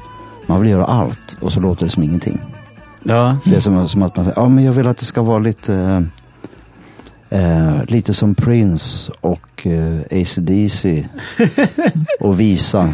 [0.48, 2.42] man vill göra allt och så låter det som ingenting.
[3.04, 3.38] Ja.
[3.46, 5.40] Det är som, som att man säger, ja men jag vill att det ska vara
[5.40, 6.08] lite,
[7.30, 11.08] eh, eh, lite som Prince och eh, AC/DC
[12.20, 12.94] och Visa.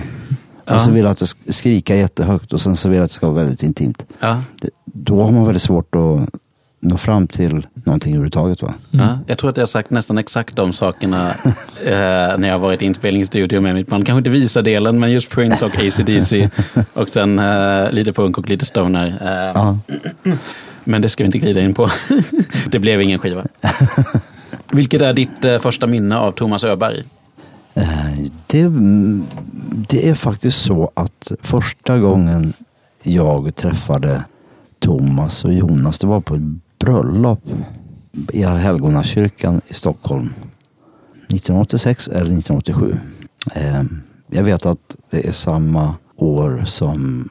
[0.67, 3.10] Och så vill jag att det ska skrika jättehögt och sen så vill jag att
[3.10, 4.06] det ska vara väldigt intimt.
[4.19, 4.41] Ja.
[4.62, 6.30] Det, då har man väldigt svårt att
[6.85, 8.73] nå fram till någonting överhuvudtaget va?
[8.91, 11.29] Ja, jag tror att jag har sagt nästan exakt de sakerna
[11.85, 11.93] eh,
[12.37, 14.05] när jag har varit i inspelningsstudio med mitt band.
[14.05, 16.49] Kanske inte visa delen men just Prince och AC/DC
[16.93, 19.07] och sen eh, lite punk och lite stoner.
[19.21, 19.77] Eh, Ja.
[20.87, 21.89] Men det ska vi inte glida in på.
[22.69, 23.43] det blev ingen skiva.
[24.71, 27.03] Vilket är ditt eh, första minne av Thomas Öberg?
[27.73, 27.85] Eh,
[28.47, 28.65] Det,
[29.89, 32.53] det är faktiskt så att första gången
[33.03, 34.23] jag träffade
[34.79, 36.41] Thomas och Jonas, det var på ett
[36.85, 37.39] bröllop
[38.33, 40.33] i Allhelgonakyrkan i Stockholm.
[41.27, 42.97] 1986 eller 1987.
[43.53, 43.83] Eh,
[44.31, 47.29] Jag vet att det är samma år som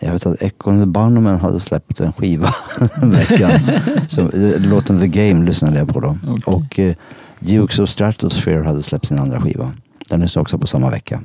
[0.00, 2.54] jag vet att Echo Bunnymen hade släppt en skiva
[3.02, 3.60] veckan.
[4.08, 6.18] Så, eh, låten The Game lyssnade jag på då.
[6.26, 6.44] Okej.
[6.54, 6.94] Och eh,
[7.40, 9.72] Dukes of Stratosphere hade släppt sin andra skiva.
[10.08, 11.20] Den lyssnade också på samma vecka.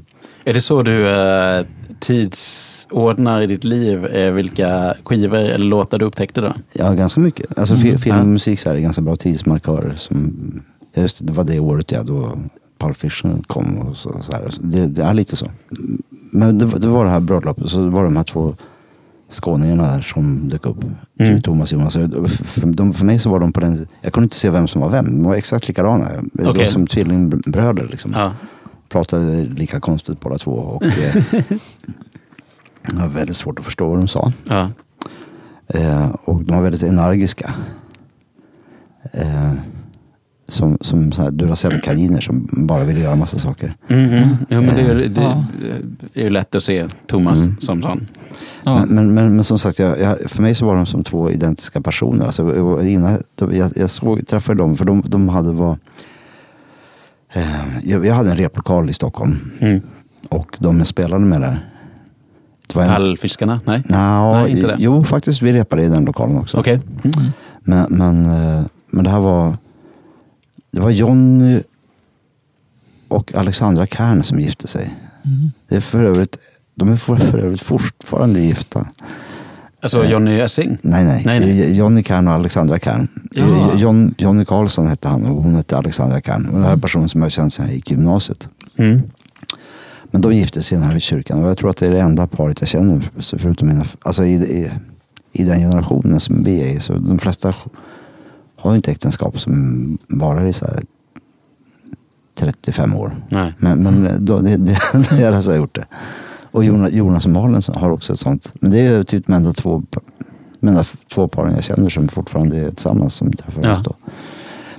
[0.46, 1.66] Är det så du eh,
[2.00, 6.54] tidsordnar i ditt liv eh, vilka skivor eller låtar du upptäckte då?
[6.74, 7.60] Ja, ganska mycket.
[7.60, 9.94] Alltså fi- film och musik så är ganska bra tidsmarkörer.
[9.96, 10.34] Som,
[10.96, 12.38] just det, det var det året ja, då
[12.80, 14.50] Pulp Fiction kom och så, så här.
[14.60, 15.48] Det, det är lite så.
[16.32, 18.56] Men det, var- det var det här bröllopet, så det var de här två
[19.32, 20.78] skåningarna där som dök upp.
[21.20, 21.42] Mm.
[21.42, 21.94] Thomas och Jonas.
[21.94, 24.82] För, de, för mig så var de på den, jag kunde inte se vem som
[24.82, 25.06] var vem.
[25.06, 26.06] De var exakt likadana.
[26.34, 28.12] De var som tvillingbröder liksom.
[28.16, 28.32] Ja.
[28.90, 30.52] Pratade lika konstigt båda två.
[30.52, 31.16] Och, eh,
[32.90, 34.32] det var väldigt svårt att förstå vad de sa.
[34.50, 34.70] Ja.
[35.68, 37.54] Eh, och de var väldigt energiska.
[39.14, 39.52] Eh,
[40.48, 43.76] som som Duracell-kaniner som bara ville göra massa saker.
[43.88, 44.38] Mhm.
[44.50, 45.46] Jo, men det, är, ju- det Ja.
[46.14, 47.58] är ju lätt att se Thomas Mm.
[47.60, 48.08] som sån.
[48.64, 48.86] Ja.
[48.86, 51.32] Men, men, men, men som sagt, jag, jag, för mig så var de som två
[51.32, 52.26] identiska personer.
[52.26, 53.18] Alltså, jag, var innan,
[53.52, 55.78] jag, jag såg, träffade dem, för de, de hade var...
[57.36, 59.82] Eh, jag, jag hade en replokal i Stockholm Mm.
[60.30, 61.70] och de spelade med där.
[62.68, 63.60] Det var en, Pallfiskarna?
[63.66, 63.84] Nej?
[63.86, 64.76] Nja, Nej, inte det.
[64.80, 66.58] Jo, faktiskt vi repade i den lokalen också.
[66.58, 66.80] Okej.
[67.04, 67.32] Mm.
[67.60, 69.58] Men, men, eh, men det här var...
[70.72, 71.62] Det var Jonny
[73.08, 74.94] och Alexandra Kern som gifte sig.
[75.26, 75.52] Mm.
[75.68, 76.38] Det är för övrigt,
[76.76, 78.88] de är för, för övrigt fortfarande gifta.
[79.86, 80.78] Alltså Johnny Essing?
[80.82, 81.24] Nej, nej.
[81.26, 81.62] Nej, nej.
[81.62, 83.08] är Jonny Kern och Alexandra Kern.
[83.32, 83.72] Ja.
[83.76, 86.46] John, Jonny Karlsson hette han och hon hette Alexandra Kern.
[86.46, 88.50] Och det här är en person som jag känt sedan jag gick gymnasiet.
[88.78, 89.02] Mm.
[90.12, 92.00] Men de gifte sig i den här kyrkan och jag tror att det är det
[92.02, 93.02] enda paret jag känner.
[93.38, 94.72] Förutom mina, alltså i, i,
[95.34, 96.80] i den generationen som vi är i.
[96.80, 97.56] Så de flesta
[98.56, 100.84] har ju inte äktenskap som varar i så här
[102.36, 103.16] 35 år.
[103.30, 103.54] Nej.
[103.58, 104.78] Men, men då, det, det,
[105.20, 105.86] jag har gjort det.
[106.56, 108.54] Och Jonas, Jonas och Malin har också ett sånt.
[108.60, 109.84] Men det är typ de enda två,
[110.62, 113.82] enda två paren jag känner som fortfarande är tillsammans som träffades Ja.
[113.84, 113.96] då.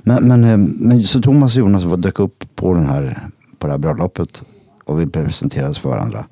[0.03, 3.27] Men, men, eh, men så Thomas och Jonas var- dök upp på, den här,
[3.59, 4.43] på det här bröllopet
[4.85, 6.25] och vi presenterades för varandra.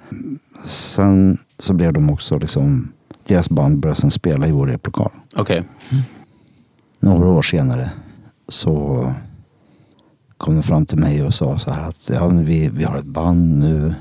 [0.66, 2.92] Sen så blev de också liksom,
[3.28, 5.12] deras band började sen spela i vår replokal.
[5.36, 5.64] Okej.
[7.00, 7.92] Några år senare
[8.50, 9.14] så
[10.38, 13.06] kom de fram till mig och sa så här att ja, vi, vi har ett
[13.06, 13.94] band nu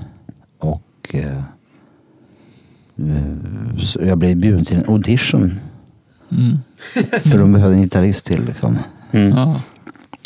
[1.05, 1.43] och eh,
[2.99, 5.61] eh, jag blev bjuden till en audition.
[6.31, 6.59] Mm.
[7.23, 8.79] För de behövde en gitarrist till liksom.
[9.13, 9.29] Mm.
[9.37, 9.61] Ja.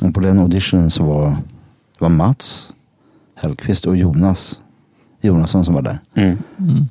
[0.02, 1.36] Och på den auditionen så var,
[1.98, 2.72] var Mats
[3.34, 4.60] Hellqvist och Jonas
[5.20, 6.00] Jonasson som var där.
[6.14, 6.38] Mm.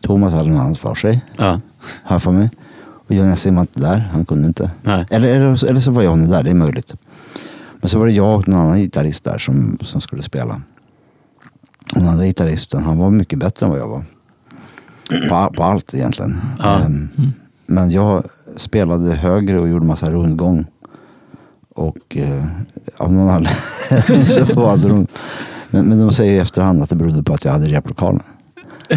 [0.02, 1.62] Thomas hade något annat för sig, Ja.
[2.10, 2.50] jag för mig.
[3.08, 4.72] Och Jonas var inte där, han kunde inte.
[4.84, 5.06] Nej.
[5.10, 6.96] Eller, eller, eller så var Johnny där, det är möjligt.
[7.82, 10.62] Men så var det jag och en annan gitarrist där som, som skulle spela.
[11.94, 14.04] Den andra gitarristen, han var mycket bättre än vad jag var.
[15.30, 16.42] På, på allt egentligen.
[16.60, 16.80] Ja.
[16.80, 17.10] Ehm,
[17.66, 18.24] Men jag
[18.56, 20.66] spelade högre och gjorde massa rundgång.
[21.76, 22.44] Och eh,
[22.98, 25.08] av någon anledning så valde de.
[25.70, 28.22] Men, men de säger i efterhand att det berodde på att jag hade replokalen.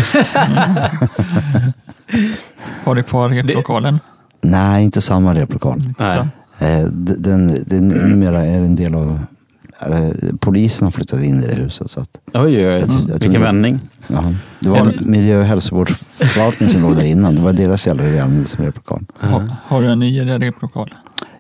[2.85, 3.99] Har du kvar replokalen?
[4.43, 5.81] Nej, inte samma replokal.
[5.99, 6.19] Nej.
[6.59, 9.21] Eh, d- Den, den numera är en del av...
[10.41, 11.91] Polisen har flyttat in i det huset.
[11.91, 12.85] Så att, Oj, oj, oj.
[13.07, 13.81] Vilken inte- vändning.
[14.09, 14.25] ja,
[14.61, 17.35] det var miljö och hälsovårdsförvaltning som låg där innan.
[17.35, 18.03] Det var deras jävla
[18.45, 19.05] som replokal.
[19.19, 20.95] Har, har du en ny replokal?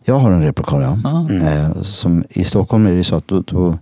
[0.05, 0.99] Jag har en replokal, ja.
[1.05, 1.35] Ja.
[1.47, 3.79] Eh, Som, I Stockholm är det så att då, då,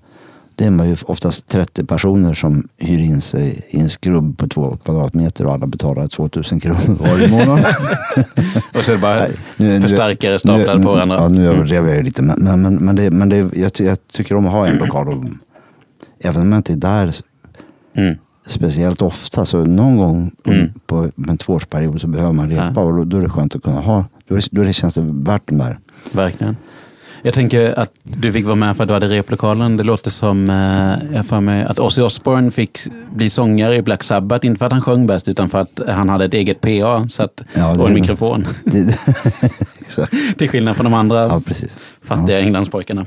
[0.58, 4.48] det är man ju oftast 30 personer som hyr in sig i en skrubb på
[4.48, 7.58] två kvadratmeter och alla betalar 2000 kronor varje månad.
[8.74, 11.16] Och så är det bara Nej, nu- nu- förstärkare staplade nu, på varandra.
[11.16, 12.22] Ja, nu överdrev jag ju lite.
[12.22, 15.08] Men, men, men, men, det, men det, jag, jag tycker om att ha en lokal.
[15.08, 15.24] Och,
[16.24, 17.14] även om jag inte är där
[17.96, 18.16] Mm.
[18.46, 20.68] speciellt ofta, så någon gång Mm.
[20.86, 22.72] på en tvåårsperiod så behöver man repa.
[22.76, 22.80] Ja.
[22.82, 24.04] Och då, då är det skönt att kunna ha.
[24.28, 25.78] Då, då känns det värt de där.
[26.12, 26.56] Verkligen.
[27.22, 29.76] Jag tänker att du fick vara med för att du hade replokalen.
[29.76, 32.78] Det låter som, eh, jag får mig, att Ozzy Osbourne fick
[33.14, 34.46] bli sångare i Black Sabbath.
[34.46, 37.22] Inte för att han sjöng bäst, utan för att han hade ett eget PA så
[37.22, 38.46] att, Ja, och en mikrofon.
[38.64, 38.98] Det.
[40.38, 41.78] Till skillnad från de andra Ja, precis.
[42.02, 43.06] fattiga Englandspojkarna.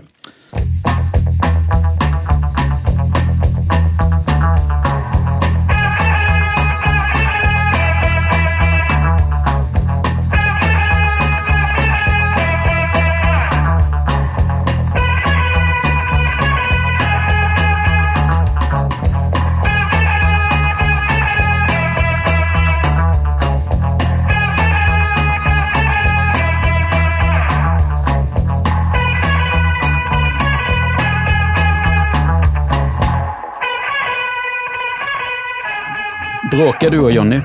[36.62, 37.41] Bråkar du och Jonny?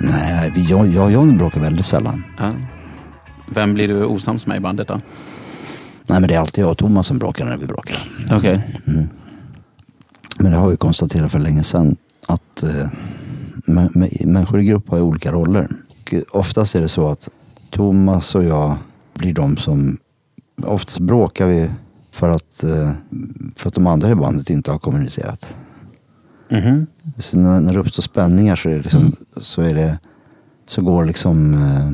[0.00, 2.24] Nej, jag, jag och Johnny bråkar väldigt sällan.
[2.38, 2.50] Ja.
[3.46, 4.94] Vem blir du osams med i bandet då?
[6.08, 7.96] Nej, men det är alltid jag och Thomas som bråkar när vi bråkar.
[8.30, 8.74] Okej.
[10.38, 11.96] Men det har vi konstaterat för länge sedan
[12.26, 12.68] att eh,
[13.66, 15.68] mä- mä- människor i grupp har olika roller.
[16.04, 17.28] Och oftast är det så att
[17.70, 18.76] Thomas och jag
[19.14, 19.98] blir de som...
[20.62, 21.70] Oftast bråkar vi
[22.12, 22.90] för att, eh,
[23.56, 25.54] för att de andra i bandet inte har kommunicerat.
[26.50, 26.86] Mhm.
[27.16, 29.98] Så när, när det uppstår spänningar så är det, liksom, så, är det
[30.66, 31.54] så går liksom...
[31.54, 31.90] Eh,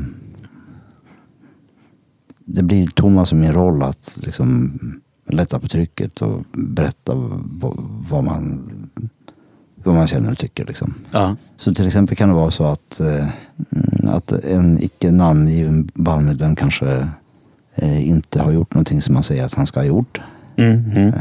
[2.45, 4.79] det blir Thomas och min roll att liksom
[5.29, 7.13] lätta på trycket och berätta
[8.09, 8.69] vad, man,
[9.83, 10.65] vad man känner och tycker.
[10.65, 10.93] Liksom.
[11.11, 11.35] Ja.
[11.55, 13.27] Så till exempel kan det vara så att, eh,
[13.71, 17.09] mm, att en icke namngiven bandmedlem kanske
[17.75, 20.21] eh, inte har gjort någonting som man säger att han ska ha gjort.
[20.55, 21.11] Mhm.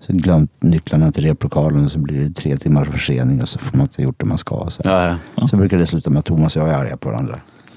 [0.00, 3.76] Så glömt nycklarna till replokalen och så blir det tre timmars försening och så får
[3.76, 4.66] man inte gjort det man ska.
[4.70, 5.46] Så, Ja, ja.
[5.46, 7.40] så brukar det sluta med att Thomas och jag är arga på varandra.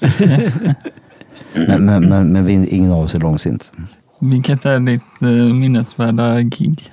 [1.54, 3.72] men, men, men, men vi, ingen av oss är långsint.
[4.18, 6.92] Vilket är ditt eh, minnesvärda gig?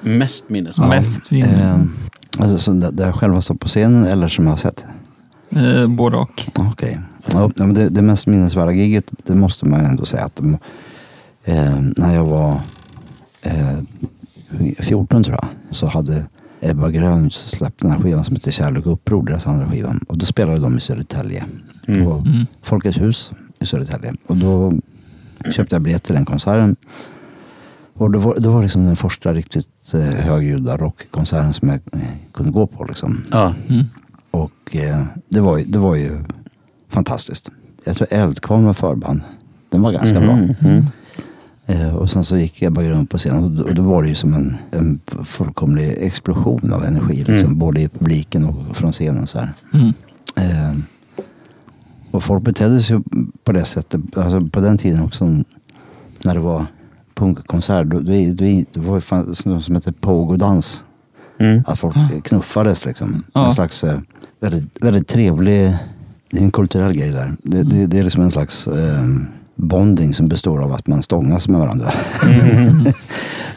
[0.00, 0.88] Mest minnesvärd.
[0.88, 1.74] Mest vinner?
[1.74, 1.80] Eh,
[2.38, 4.84] alltså, så där, där jag själv har stått på scenen eller som jag har sett?
[5.50, 6.50] Eh, både och.
[6.54, 7.00] Okej.
[7.32, 10.40] Ja, men det, det mest minnesvärda giget, det måste man ändå säga att
[11.44, 12.52] eh, när jag var
[13.42, 13.78] eh,
[14.78, 16.26] 14 tror jag, så hade
[16.60, 20.04] Ebba Grön släppt den här skivan som heter Kärlek och uppror, deras andra skivan.
[20.08, 21.44] Och då spelade de i Södertälje,
[21.86, 22.24] på
[22.62, 24.14] Folkets hus i Södertälje.
[24.26, 24.72] Och då
[25.50, 26.76] köpte jag biljett till den konserten.
[27.94, 32.08] Och det var, det var liksom den första riktigt eh, högljudda rockkonserten som jag eh,
[32.32, 32.84] kunde gå på.
[32.84, 33.22] Liksom.
[33.30, 33.54] Ja.
[34.30, 36.24] Och eh, det, var, det var ju
[36.88, 37.50] fantastiskt.
[37.84, 39.20] Jag tror Eldkvarn var förband.
[39.70, 40.38] Den var ganska bra.
[41.68, 44.08] Eh, och sen så gick Ebba Grön på scenen och då, och då var det
[44.08, 47.24] ju som en, en fullkomlig explosion av energi.
[47.24, 49.26] Liksom, Både i publiken och från scenen.
[49.26, 49.52] Så här.
[49.74, 49.92] Mm.
[50.36, 50.74] Eh,
[52.10, 53.00] och folk betedde sig
[53.44, 54.18] på det sättet.
[54.18, 55.24] Alltså på den tiden också
[56.22, 56.66] när det var
[57.14, 57.86] punkkonsert.
[57.86, 60.84] Då, då, då, det var fan, något som hette pogodans.
[61.38, 61.62] Mm.
[61.66, 63.24] Att folk knuffades liksom.
[63.32, 63.46] Ja.
[63.46, 63.98] En slags eh,
[64.40, 65.76] väldigt, väldigt trevlig,
[66.30, 67.36] det är en kulturell grej där.
[67.42, 69.04] Det, det, det är liksom en slags eh,
[69.58, 71.92] bonding som består av att man stångas med varandra.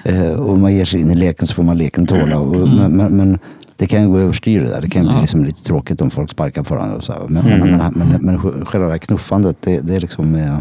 [0.04, 2.38] Eh, och man ger sig in i leken så får man leken tåla.
[2.40, 3.40] Och, men, men, men
[3.76, 4.82] det kan gå överstyr det där.
[4.82, 6.96] Det kan bli liksom lite tråkigt om folk sparkar på varandra.
[6.96, 7.14] Och så.
[7.30, 7.60] Men, Mm.
[7.60, 10.58] men, men, men, men själva det här knuffandet, det, det är liksom eh,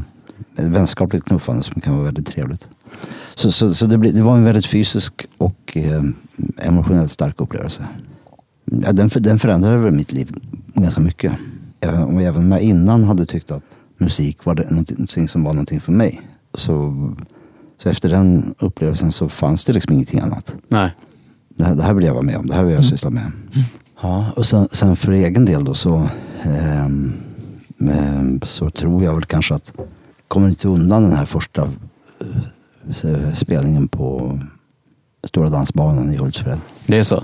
[0.56, 2.68] ett vänskapligt knuffande som kan vara väldigt trevligt.
[3.34, 6.02] Så, så, så det, blir, det var en väldigt fysisk och eh,
[6.58, 7.88] emotionellt stark upplevelse.
[8.64, 10.34] Ja, den, den förändrade väl mitt liv
[10.74, 11.32] ganska mycket.
[11.80, 13.62] Även även om jag innan hade tyckt att
[14.00, 16.20] musik var det någonting som var någonting för mig.
[16.54, 16.94] Så,
[17.76, 20.54] så efter den upplevelsen så fanns det liksom ingenting annat.
[20.68, 20.90] Nej.
[21.48, 23.32] Det här, det här vill jag vara med om, det här vill jag syssla med.
[24.02, 26.08] Ja, och sen, sen för egen del då så,
[26.42, 27.12] ehm,
[27.80, 29.72] ehm, så tror jag väl kanske att
[30.28, 31.62] kommer inte undan den här första
[33.04, 34.38] eh, spelningen på
[35.24, 36.58] Stora Dansbanan i Hultsfred.
[36.86, 37.22] Det är så?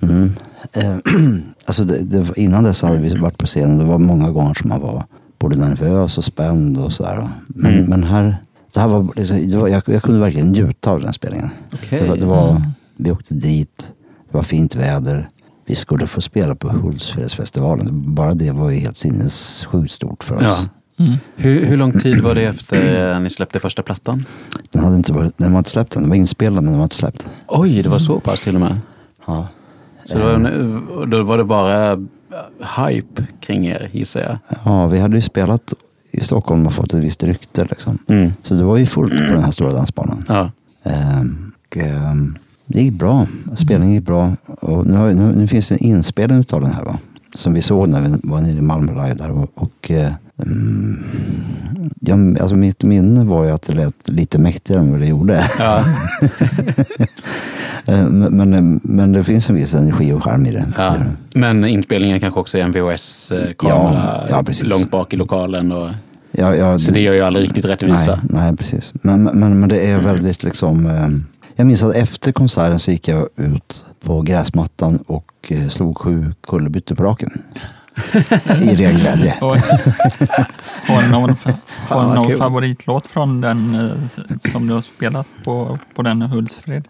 [0.00, 0.32] Mm.
[0.72, 0.96] Eh,
[1.64, 3.78] alltså det, det, innan dess hade vi varit på scenen.
[3.78, 5.04] Det var många gånger som man var
[5.38, 7.28] både nervös och spänd och sådär.
[7.46, 7.84] Men, Mm.
[7.90, 8.36] men här,
[8.74, 11.50] det här var, liksom, det var jag, jag kunde verkligen njuta av den spelningen.
[11.74, 11.98] Okej.
[12.00, 12.62] Det var, det var,
[12.96, 13.92] Vi åkte dit,
[14.30, 15.28] det var fint väder.
[15.66, 18.14] Vi skulle få spela på Hultsfredsfestivalen.
[18.14, 20.42] Bara det var ju helt sinnessjukt stort för oss.
[20.42, 20.58] Ja.
[21.04, 21.12] Mm.
[21.36, 24.24] Hur, hur lång tid var det efter eh, ni släppte första plattan?
[24.72, 26.02] Den, hade inte varit, den var inte släppt än.
[26.02, 27.30] Den var inspelad men den var inte släppt.
[27.48, 28.78] Oj, det var så pass till och med.
[29.26, 29.48] Ja.
[30.06, 31.98] Så då, var- då var det bara eh,
[32.76, 34.38] hype kring er, gissar jag.
[34.64, 35.74] ja, vi hade ju spelat
[36.10, 37.64] i Stockholm och fått ett visst rykte.
[37.64, 37.98] Liksom.
[38.08, 38.32] Mm.
[38.42, 40.24] Så det var ju fullt på den här stora dansbanan.
[40.28, 40.50] Ja.
[40.82, 43.26] Ehm, och, ehm, det gick bra.
[43.56, 44.36] Spelningen gick bra.
[44.46, 46.84] Och nu, har, nu, nu finns det en inspelning av den här.
[46.84, 46.98] Va?
[47.34, 49.30] Som vi såg när vi var nere i Malmö live där.
[49.30, 51.04] Och, och, eh, mm,
[52.00, 55.50] jag, alltså mitt minne var ju att det lät lite mäktigare än vad det gjorde.
[55.58, 55.84] Ja.
[57.88, 60.72] Eh, men, men, men det finns en viss energi och charm i det.
[60.76, 60.96] Ja.
[61.34, 65.72] Men inspelningen kanske också är en VHS-kamera Ja, ja, långt bak i lokalen.
[65.72, 65.90] Och,
[66.36, 68.20] Ja, ja, så det gör ju aldrig riktigt rättvisa.
[68.22, 68.92] Nej, nej precis.
[69.02, 70.86] Men, men, men det är väldigt liksom...
[70.86, 71.08] Eh,
[71.56, 76.34] jag minns att efter konserten så gick jag ut på gräsmattan och eh, slog sju
[76.46, 77.42] kullerbyttor på raken.
[78.62, 79.34] I ren glädje.
[79.40, 81.36] Har du någon,
[81.88, 86.88] har någon favoritlåt från den eh, som du har spelat på, på den Hultsfred?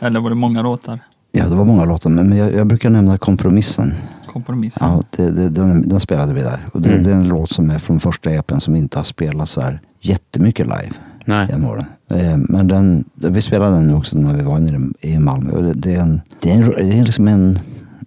[0.00, 1.00] Eller var det många låtar?
[1.32, 3.94] Ja, det var många låtar, men jag, jag brukar nämna Kompromissen.
[4.32, 4.88] Kompromissen?
[4.88, 6.68] Ja, det, det, den, den spelade vi där.
[6.72, 7.02] Och det, Mm.
[7.02, 9.80] det är en låt som är från första EPn som inte har spelats så här
[10.00, 10.90] jättemycket live
[11.24, 11.46] Nej.
[11.50, 11.84] genom åren.
[12.10, 15.50] Eh, Men den, vi spelade den nu också när vi var nere i Malmö.
[15.52, 17.58] Och det, det är, en, det är, en, det är liksom en,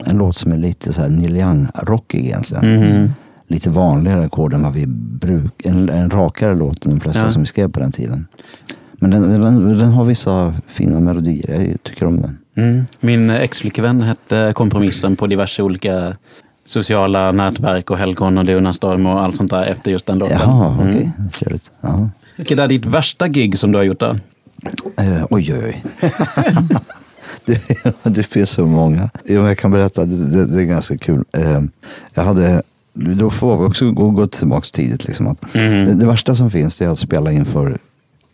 [0.05, 2.75] en låt som är lite så här Neil Young-rockig egentligen.
[2.79, 3.11] Mhm.
[3.47, 5.69] Lite vanligare ackord än vad vi brukar.
[5.69, 7.31] En, en rakare låt än de flesta Ja.
[7.31, 8.27] som vi skrev på den tiden.
[8.93, 11.61] Men den, den, den har vissa fina melodier.
[11.69, 12.37] Jag tycker om den.
[12.55, 12.85] Mm.
[12.99, 16.15] Min ex-flickvän hette Kompromissen på diverse olika
[16.65, 20.37] sociala nätverk och helgon och Lunarstorm och allt sånt där efter just den låten.
[20.41, 20.89] Jaha, Mm.
[20.89, 21.11] okej.
[21.31, 21.71] Trevligt.
[21.81, 22.09] Ja.
[22.37, 24.15] Vilket är ditt värsta gig som du har gjort då?
[24.97, 25.83] Eh, oj, oj, oj.
[27.49, 29.09] det, det finns så många.
[29.25, 31.23] Jo, jag kan berätta, det, det, är ganska kul.
[31.37, 31.61] Eh,
[32.13, 32.61] jag hade,
[32.93, 35.07] då får vi också gå, gå tillbaka tidigt.
[35.07, 35.85] Liksom, att Mm.
[35.85, 37.77] det, det värsta som finns är att spela inför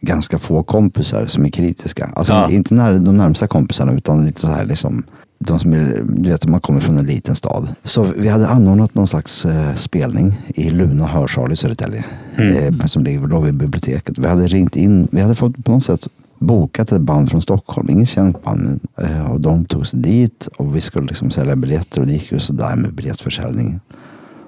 [0.02, 2.10] ganska få kompisar som är kritiska.
[2.16, 2.44] Alltså Ja.
[2.44, 5.04] inte, inte när, de närmsta kompisarna utan lite så här liksom
[5.40, 7.68] de som är, du vet, man kommer från en liten stad.
[7.84, 12.04] Så vi hade anordnat någon slags eh, spelning i Luna hörsal i Södertälje.
[12.36, 12.80] Mm.
[12.80, 14.18] Eh, som ligger låg vid biblioteket.
[14.18, 16.08] Vi hade ringt in, vi hade fått på något sätt
[16.40, 17.90] bokat ett band från Stockholm.
[17.90, 18.80] Ingen känt band.
[18.98, 22.32] Eh, och de tog sig dit och vi skulle liksom sälja biljetter och det gick
[22.32, 23.80] ju sådär med biljettförsäljningen.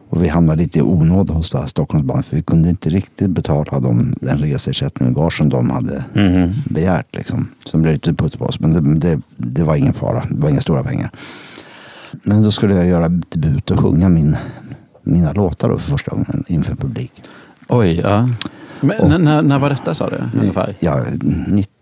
[0.09, 3.29] Och vi hamnade lite i onåd hos det här Stockholmsbandet för vi kunde inte riktigt
[3.29, 6.53] betala dem den reseersättning och gage som de hade Mhm.
[6.69, 7.15] begärt.
[7.15, 7.47] Liksom.
[7.65, 8.59] Så de blev lite putt på oss.
[8.59, 10.23] Men det, det, det var ingen fara.
[10.29, 11.09] Det var inga stora pengar.
[12.23, 14.37] Men då skulle jag göra debut och sjunga min,
[15.03, 17.11] mina låtar då för första gången inför publik.
[17.69, 18.29] Oj, ja.
[18.81, 20.39] Men, Och- när- när, var detta sa du?
[20.39, 20.73] Ungefär?
[20.79, 21.03] Ja,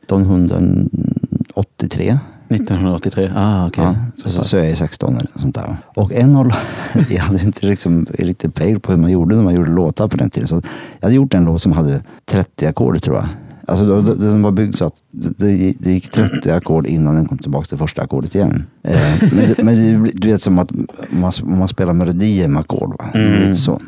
[0.07, 2.19] 1983.
[2.49, 3.31] 1983?
[3.35, 3.83] Ah, okej.
[3.83, 5.77] Ja, Så så, jag är 16 eller sånt där.
[5.95, 6.51] Och en av
[7.09, 10.17] jag hade inte liksom riktigt pejl på hur man gjorde när man gjorde låtar på
[10.17, 10.47] den tiden.
[10.47, 10.61] Så
[10.99, 13.27] jag hade gjort en låt som hade 30 ackord tror jag.
[13.67, 17.65] Alltså den var byggd så att det, det, gick 30 ackord innan den kom tillbaka
[17.65, 18.63] till första ackordet igen.
[18.83, 18.99] Eh,
[19.31, 20.71] men det, men du vet som att
[21.09, 22.95] man, man spelar melodier med ackord.
[22.99, 23.05] Va?
[23.13, 23.55] Mm.
[23.55, 23.79] Så.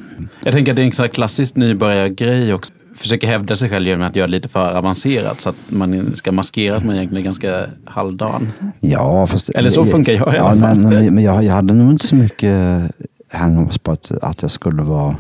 [0.44, 2.74] Jag tänker att det är en sån här klassisk nybörjargrej också.
[2.98, 6.32] Försöka hävda sig själv genom att göra det lite för avancerat så att man ska
[6.32, 8.52] maskera att man egentligen är ganska halvdan.
[8.80, 10.78] Ja, fast, Eller så funkar jag i ja, alla fall.
[10.78, 12.82] nej, nej, men jag, jag hade nog inte så mycket
[13.32, 15.16] hang på att, att jag skulle vara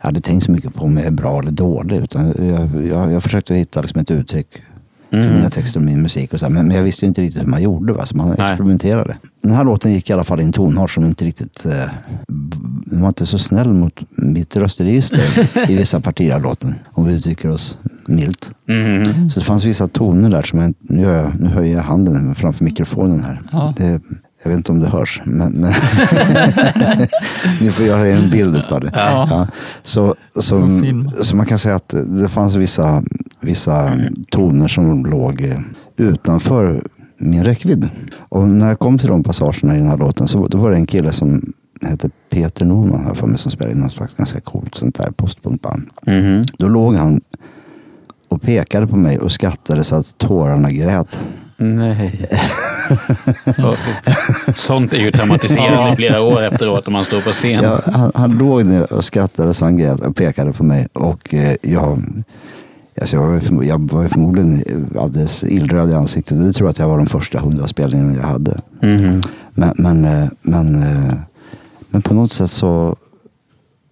[0.00, 1.96] jag hade tänkt så mycket på om jag är bra eller dålig.
[1.96, 4.46] Utan jag, jag, jag försökte hitta liksom ett uttryck
[5.10, 5.34] för Mm.
[5.34, 6.32] mina texter och min musik.
[6.32, 6.52] Och så här.
[6.52, 7.92] Men, men jag visste ju inte riktigt hur man gjorde.
[7.92, 8.06] Va?
[8.06, 8.50] Så man Nej.
[8.50, 9.16] experimenterade.
[9.42, 11.66] Den här låten gick i alla fall i en tonart som inte riktigt...
[11.66, 11.90] Eh,
[12.86, 15.22] den var inte så snäll mot mitt röstregister
[15.70, 16.74] i vissa partier av låten.
[16.92, 18.52] Om vi uttrycker oss milt.
[18.68, 19.30] Mhm.
[19.30, 22.34] Så det fanns vissa toner där som jag, nu, gör jag, nu höjer jag handen
[22.34, 23.40] framför mikrofonen här.
[23.52, 23.74] Ja.
[23.76, 24.00] Det,
[24.42, 25.72] jag vet inte om det hörs, men, men
[27.60, 28.90] ni får göra en bild av det.
[28.94, 29.28] Ja.
[29.30, 29.46] Ja,
[29.82, 30.14] så,
[30.82, 31.10] film.
[31.22, 33.02] så man kan säga att det fanns vissa,
[33.40, 33.92] vissa
[34.30, 35.58] toner som låg eh,
[35.96, 36.82] utanför
[37.18, 37.88] min räckvidd.
[38.18, 40.76] Och när jag kom till de passagerna i den här låten så då var det
[40.76, 44.40] en kille som hette Peter Norman här för mig som spelade i något slags ganska
[44.40, 45.90] coolt sånt där postpunkband.
[46.06, 46.42] Mhm.
[46.58, 47.20] Då låg han
[48.28, 51.18] och pekade på mig och skrattade så att tårarna grät.
[51.56, 52.28] Nej.
[54.54, 57.64] Sånt är ju traumatiserande i flera år efteråt om man står på scen.
[57.64, 60.88] Ja, han, han låg ner och skrattade så han grät och pekade på mig.
[60.92, 62.02] Och eh, jag,
[63.00, 64.64] alltså jag, var jag var förmodligen
[64.98, 66.38] alldeles illröd i ansiktet.
[66.38, 68.60] Det tror jag att jag var de första hundra spelningarna jag hade.
[68.82, 69.22] Mhm.
[69.54, 71.14] Men, men, eh, men, eh,
[71.90, 72.96] men på något sätt så,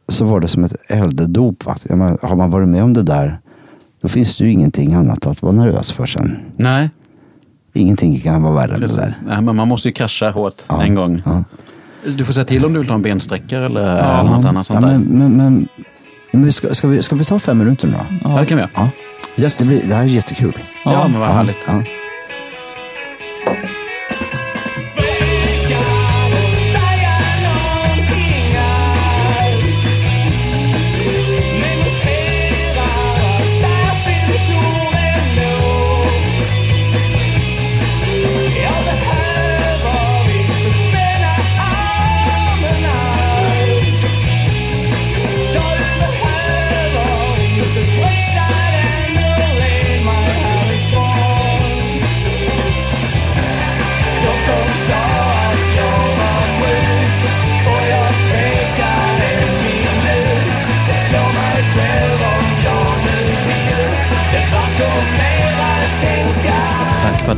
[0.08, 1.62] så var det som ett elddop.
[1.62, 1.88] faktiskt.
[1.88, 3.38] Jag menar, Har man varit med om det där,
[4.02, 6.36] då finns det ju ingenting annat att vara nervös för sen.
[6.56, 6.90] Nej,
[7.72, 9.14] Ingenting kan vara värre än det där.
[9.26, 11.22] Nej, men man måste ju krascha hårt Ja, en gång.
[11.24, 11.44] Ja.
[12.16, 14.80] Du får säga till om du vill ta en bensträckare eller, eller något annat sånt
[14.82, 14.98] ja, där.
[14.98, 15.68] men, men, men,
[16.30, 18.06] men ska, ska, vi, ska vi ta fem minuter nu då?
[18.24, 18.70] Ja, det kan vi göra.
[18.74, 18.90] Ja.
[19.36, 19.58] Yes.
[19.58, 20.52] Det, blir, det här är jättekul.
[20.84, 21.58] Ja, men vad härligt.
[21.66, 21.82] Ja.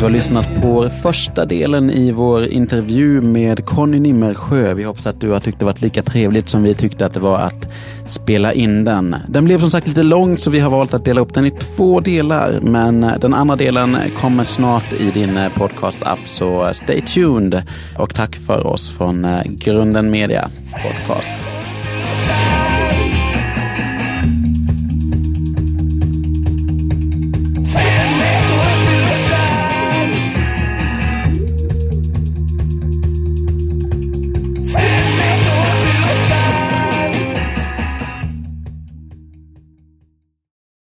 [0.00, 4.74] Du har lyssnat på första delen i vår intervju med Conny Nimmersjö.
[4.74, 7.20] Vi hoppas att du har tyckt det varit lika trevligt som vi tyckte att det
[7.20, 7.72] var att
[8.06, 9.16] spela in den.
[9.28, 11.50] Den blev som sagt lite lång så vi har valt att dela upp den i
[11.50, 12.58] två delar.
[12.62, 17.62] Men eh, den andra delen kommer snart i din eh, podcast-app så stay tuned.
[17.98, 21.59] Och tack för oss från eh, Grunden Media Podcast.